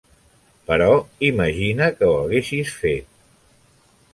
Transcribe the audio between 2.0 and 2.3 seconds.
ho